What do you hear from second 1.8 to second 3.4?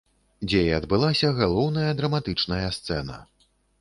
драматычная сцэна.